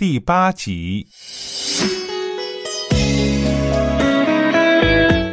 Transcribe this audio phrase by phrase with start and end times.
[0.00, 1.06] 第八集。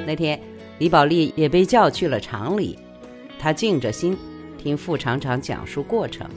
[0.06, 0.38] 那天，
[0.78, 2.78] 李宝莉也被叫去了厂里，
[3.40, 4.18] 她静着心
[4.58, 6.30] 听副厂长讲述过程，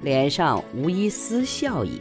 [0.00, 2.00] 脸上无一丝笑意。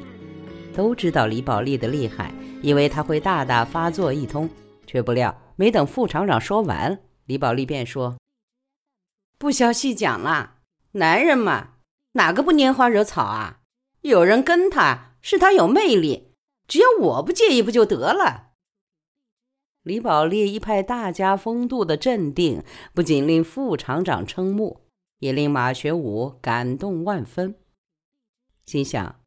[0.73, 2.31] 都知道李宝莉的厉害，
[2.61, 4.49] 以为她会大大发作一通，
[4.87, 8.17] 却不料没等副厂长说完，李宝莉便说
[9.37, 10.59] ：“不消细讲了，
[10.93, 11.71] 男人嘛，
[12.13, 13.59] 哪个不拈花惹草啊？
[13.99, 16.33] 有人跟他。”是他有魅力，
[16.67, 18.51] 只要我不介意，不就得了？
[19.81, 22.63] 李宝莉一派大家风度的镇定，
[22.93, 24.81] 不仅令副厂长瞠目，
[25.19, 27.55] 也令马学武感动万分，
[28.65, 29.21] 心想：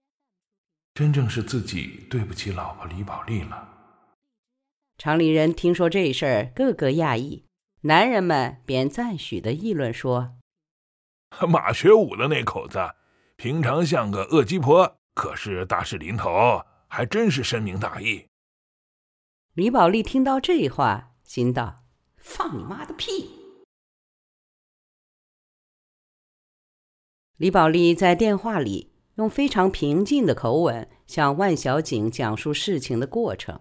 [0.94, 3.68] 真正是自己对不起老婆李宝莉了。
[4.98, 7.44] 厂里人听说这事儿，个个讶异，
[7.82, 10.36] 男人们便赞许的议论说
[11.48, 12.78] ：“马学武的那口子，
[13.36, 18.26] 平常像个恶鸡婆。”可是大事临头，还真是深明大义。
[19.54, 21.84] 李宝莉听到这话，心道
[22.20, 23.30] ：“放你妈的屁！”
[27.38, 33.58] 李宝莉在电话里用非常平静的口吻向万小景讲述事情的过程，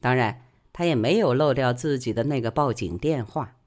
[0.00, 3.58] 当然，她也没有漏掉自己的那个报警电话。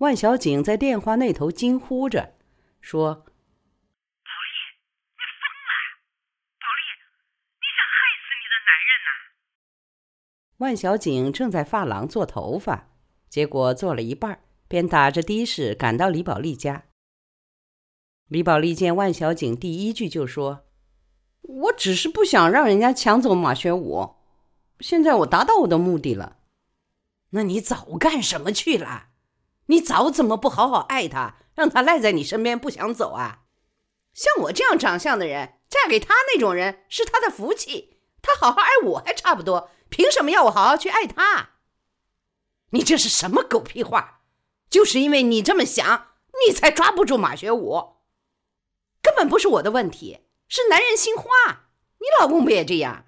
[0.00, 2.34] 万小景在电话那头惊呼着
[2.82, 3.24] 说。
[10.58, 12.88] 万小景正在发廊做头发，
[13.28, 16.84] 结果做了一半，便打着的士赶到李宝莉家。
[18.28, 20.66] 李宝莉见万小景，第一句就说
[21.42, 24.14] ：“我只是不想让人家抢走马学武，
[24.78, 26.36] 现在我达到我的目的了。
[27.30, 29.08] 那你早干什么去了？
[29.66, 33.40] 你早怎么不好好爱他，让他赖在你身边不想走啊？
[34.12, 41.50] 像我这样长相的人，嫁给他那种人是他的福气，他好好爱我还差不多。”凭什么要我好好去爱他？
[42.70, 44.22] 你这是什么狗屁话？
[44.68, 46.08] 就是因为你这么想，
[46.44, 47.98] 你才抓不住马学武。
[49.00, 51.30] 根本不是我的问题，是男人心花。
[51.98, 53.06] 你老公不也这样？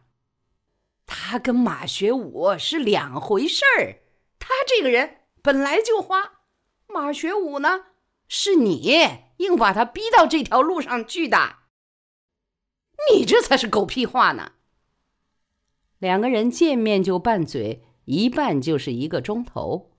[1.07, 4.03] 他跟马学武是两回事儿。
[4.39, 6.43] 他这个人本来就花，
[6.87, 7.87] 马学武呢，
[8.29, 11.57] 是你硬把他逼到这条路上去的。
[13.11, 14.53] 你这才是狗屁话呢！
[15.99, 19.93] 两个人见面就拌嘴，一拌就是一个钟头。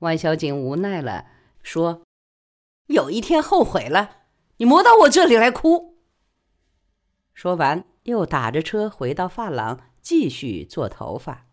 [0.00, 1.26] 万小景无奈了，
[1.62, 2.02] 说
[2.88, 4.18] ：“有一天后悔了，
[4.58, 5.98] 你磨到我这里来哭。”
[7.32, 11.46] 说完，又打着车回到发廊，继续做头发。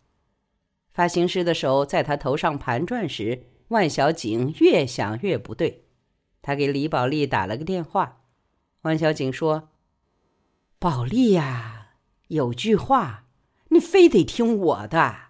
[0.92, 5.86] 发型师的手在他头上盘转时，万小景越想越不对。
[6.42, 8.22] 他给李宝莉打了个电话。
[8.82, 9.70] 万小景说
[10.80, 11.96] ：“宝莉呀，
[12.28, 13.26] 有句话。”
[13.78, 15.28] 你非得听我的，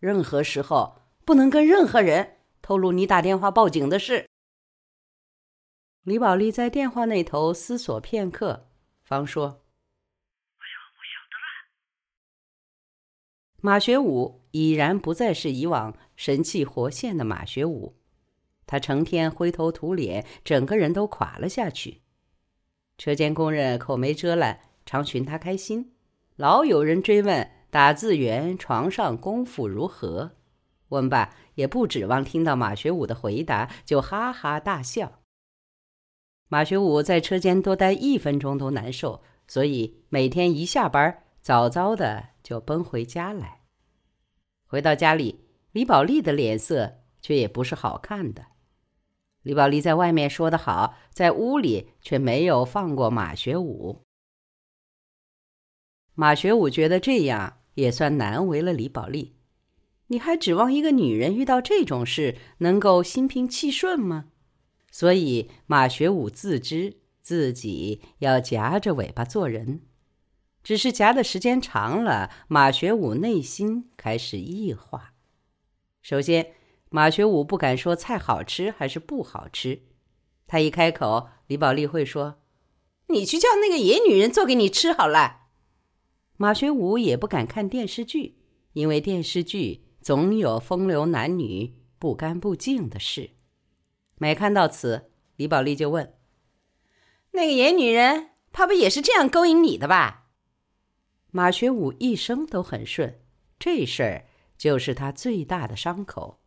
[0.00, 4.28] 任何时候不能跟任何人透露你打电话报警的事。
[6.02, 8.66] 李宝莉在电话那头思索片刻，
[9.04, 9.62] 方说
[10.58, 11.70] ：“哎呀，我晓得了。”
[13.62, 17.94] 马学武已然不再是以往神气活现的马学武，
[18.66, 22.02] 他成天灰头土脸，整个人都垮了下去。
[22.98, 25.94] 车间工人口没遮拦，常寻他开心。
[26.34, 30.32] 老有人追问打字员床上功夫如何，
[30.88, 35.20] 问罢也不指望听到马学武的回答，就哈哈大笑。
[36.48, 43.60] 马学武在车间多待一分钟都难受，所以每天一下班，早早的就奔回家来。
[44.66, 48.46] 回到家里，李宝莉的脸色却也不是好看的。
[49.42, 54.02] 李宝莉在外面说得好，在屋里却没有放过马学武。
[56.14, 59.34] 马学武觉得这样也算难为了李宝莉，
[60.08, 64.26] 你还指望一个女人遇到这种事能够心平气顺吗？
[64.90, 69.82] 所以马学武自知自己要夹着尾巴做人，
[70.64, 75.12] 只是夹的时间长了，马学武内心开始异化。
[76.02, 76.54] 首先，
[76.88, 79.82] 马学武不敢说菜好吃还是不好吃，
[80.48, 82.40] 他一开口，李宝莉会说
[83.08, 85.39] ：“你去叫那个野女人做给你吃好了。”
[86.42, 88.38] 马学武也不敢看电视剧，
[88.72, 93.32] 因为电视剧总有风流男女不干不净的事。
[94.16, 96.14] 每看到此，李宝莉就问
[97.32, 100.28] ：“那个野女人，怕不也是这样勾引你的吧？”
[101.30, 103.20] 马学武一生都很顺，
[103.58, 104.24] 这事儿
[104.56, 106.40] 就是他最大的伤口。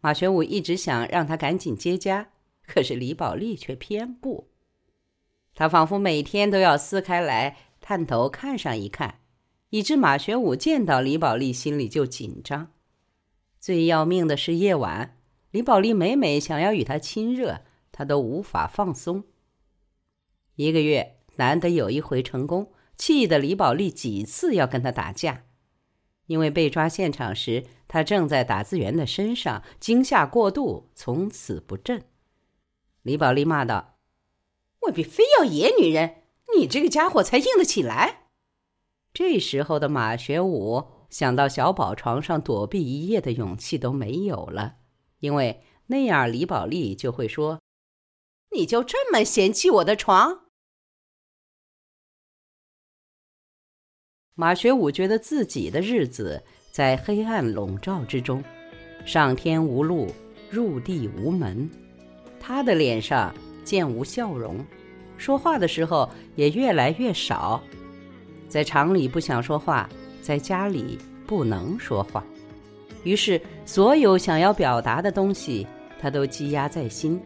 [0.00, 2.32] 马学武一直想让他赶紧接家，
[2.66, 4.50] 可是李宝莉却偏不。
[5.54, 7.56] 他仿佛每天都要撕开来。
[7.86, 9.20] 探头看上一看，
[9.68, 12.72] 以致马学武见到李宝莉心里就紧张。
[13.60, 15.18] 最要命的是夜晚，
[15.50, 17.60] 李宝莉每每想要与他亲热，
[17.92, 19.24] 他都无法放松。
[20.54, 25.44] 一个月难得有一回成功，气得李宝莉几次要跟他打架。
[26.24, 32.02] 因为被抓现场时，他正在打字员的身上，惊吓过度，从此不振。
[33.02, 33.98] 李宝莉骂道
[34.80, 36.22] ：“未必非要野女人，
[36.58, 38.26] 你这个家伙才硬得起来。”
[39.14, 44.78] 这时候的马学武想到小宝床上躲避一夜的勇气都没有了，
[45.20, 47.60] 因为那样李宝莉就会说
[48.56, 50.46] ：“你就这么嫌弃我的床？”
[54.34, 56.42] 马学武觉得自己的日子
[56.72, 58.42] 在黑暗笼罩之中，
[59.06, 60.08] 上天无路，
[60.50, 61.70] 入地无门。
[62.40, 63.32] 他的脸上
[63.64, 64.58] 渐无笑容，
[65.16, 67.62] 说话的时候也越来越少。
[68.48, 69.88] 在厂里不想说话，
[70.22, 72.24] 在家里不能说话，
[73.02, 75.66] 于是所有想要表达的东西，
[76.00, 77.20] 他都积压在心。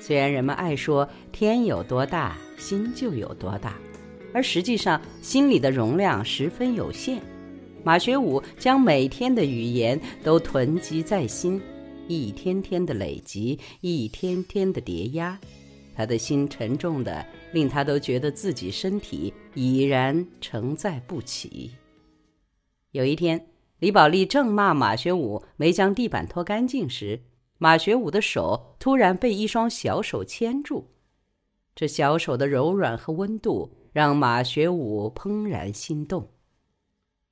[0.00, 3.74] 虽然人们爱说“天有多大，心就有多大”。
[4.32, 7.20] 而实际上，心里的容量十分有限。
[7.84, 11.60] 马学武将每天的语言都囤积在心，
[12.06, 15.38] 一天天的累积，一天天的叠压，
[15.98, 21.72] 他的心沉重的令他都觉得自己身体已然承载不起。
[22.92, 23.50] 有一天，
[23.80, 27.24] 李宝莉正骂马学武没将地板拖干净时，
[27.58, 30.86] 马学武的手突然被一双小手牵住，
[31.74, 33.74] 这小手的柔软和温度。
[33.90, 36.30] 让马学武怦然心动。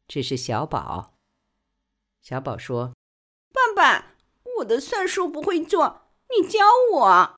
[0.09, 1.15] 这是小宝。
[2.21, 2.95] 小宝说
[3.55, 4.17] ：“爸爸，
[4.59, 6.59] 我的算术不会做，你教
[6.93, 7.36] 我。”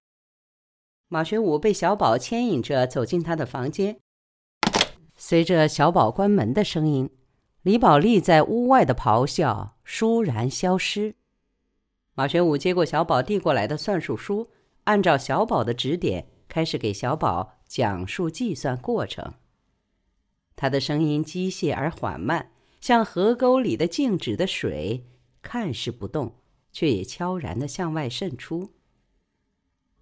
[1.08, 3.98] 马学武被小宝牵引着走进他的房间。
[5.16, 7.10] 随着小宝关门的声音，
[7.62, 11.14] 李宝莉在屋外的咆哮倏然消失。
[12.14, 14.48] 马学武接过小宝递过来的算术书，
[14.84, 17.54] 按照小宝的指点，开始给小宝。
[17.68, 19.34] 讲述计算过程。
[20.56, 22.50] 他的声音机械而缓慢，
[22.80, 25.04] 像河沟里的静止的水，
[25.42, 26.38] 看似不动，
[26.72, 28.70] 却也悄然的向外渗出。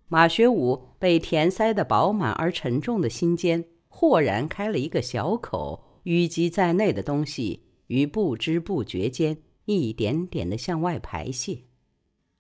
[0.09, 11.65] 马学武被填塞的饱满而沉重的心间，豁然开了一个小口，淤积在内的东西于不知不觉间，一点点的向外排泄。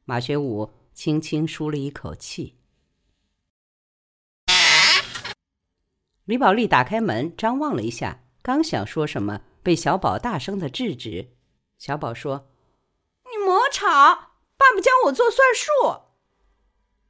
[0.05, 2.55] 马学武轻轻舒了一口气。
[6.25, 11.31] 李宝莉打开门，张望了一下，刚想说什么，被小宝大声的制止。
[11.79, 12.49] 小宝说
[13.27, 13.89] ：“你莫吵，
[14.57, 16.06] 爸爸教我做算术。”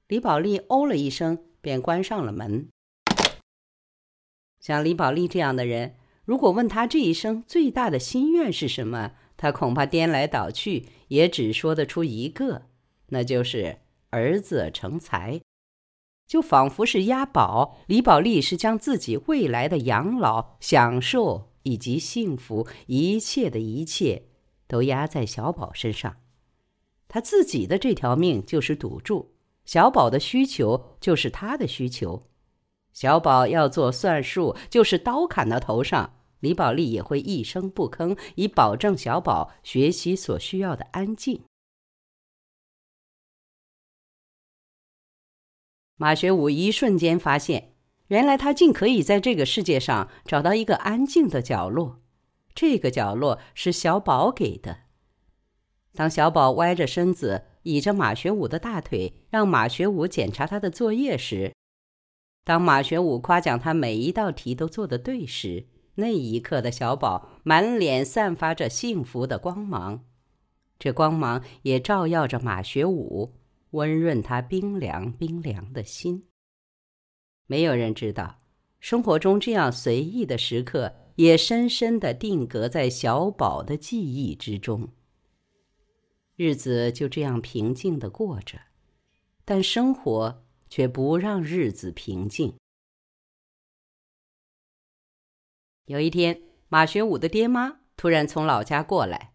[0.08, 2.68] 李宝莉哦了一声，便关上了门。
[4.60, 12.66] 像李宝莉这样的人，如果问他这一生最大的心愿是什么，他恐怕颠来倒去也只说得出一个，
[13.08, 13.80] 那就是
[14.10, 15.40] 儿子成才。
[16.28, 24.28] 就仿佛是押宝，李宝莉是将自己未来的养老、享受以及幸福一切的一切，
[24.68, 26.18] 都压在小宝身上。
[27.08, 29.35] 他自己的这条命就是赌注，
[29.66, 32.30] 小宝的需求就是他的需求。
[32.92, 41.44] 小宝要做算术，就是刀砍到头上，李宝莉也会一声不吭，以保证小宝学习所需要的安静。
[45.96, 47.74] 马学武一瞬间发现，
[48.08, 52.00] 原来他竟可以在这个世界上找到一个安静的角落。
[52.54, 54.84] 这个角落是小宝给的。
[55.94, 61.52] 当小宝歪着身子倚着马学武的大腿，让马学武检查他的作业时，
[62.44, 70.04] 当马学武夸奖他每一道题都做得对时，那一刻的小宝满脸散发着幸福的光芒，
[70.78, 73.34] 这光芒也照耀着马学武。
[73.70, 76.28] 温润他冰凉冰凉的心。
[77.46, 78.38] 没有人知道，
[78.78, 84.88] 生活中这样随意的时刻，也深深的定格在小宝的记忆之中。
[86.36, 88.60] 日子就这样平静的过着，
[89.44, 92.54] 但生活却不让日子平静。
[95.86, 99.32] 有一天，马学武的爹妈突然从老家过来。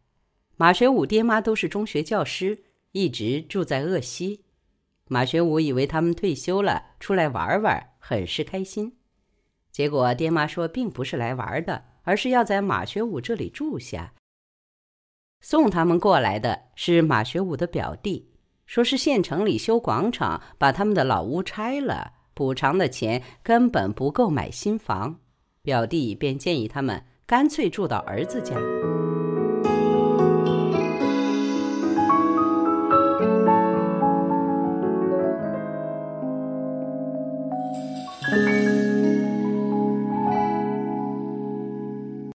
[0.56, 2.64] 马学武爹妈都是中学教师。
[2.94, 4.44] 一直住在鄂西，
[5.08, 8.98] 马学武以为他们退休了，出来玩玩，很是开心。
[9.72, 14.14] 结果爹妈说，并不是来玩的，而是要在马学武这里住下。
[15.42, 18.30] 送他们过来的是马学武的表弟，
[18.66, 25.20] 说是县城里修广场，把他们的老屋拆了，补偿的钱根本不够买新房。
[25.64, 28.56] 表弟便建议他们干脆住到儿子家。